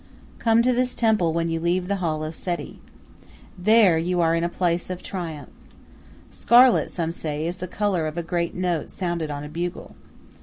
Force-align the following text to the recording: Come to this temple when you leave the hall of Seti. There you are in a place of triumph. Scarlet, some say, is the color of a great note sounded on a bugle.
Come 0.39 0.63
to 0.63 0.73
this 0.73 0.95
temple 0.95 1.31
when 1.31 1.47
you 1.47 1.59
leave 1.59 1.87
the 1.87 1.97
hall 1.97 2.23
of 2.23 2.33
Seti. 2.33 2.79
There 3.55 3.99
you 3.99 4.19
are 4.19 4.33
in 4.33 4.43
a 4.43 4.49
place 4.49 4.89
of 4.89 5.03
triumph. 5.03 5.51
Scarlet, 6.31 6.89
some 6.89 7.11
say, 7.11 7.45
is 7.45 7.59
the 7.59 7.67
color 7.67 8.07
of 8.07 8.17
a 8.17 8.23
great 8.23 8.55
note 8.55 8.89
sounded 8.89 9.29
on 9.29 9.43
a 9.43 9.47
bugle. 9.47 9.95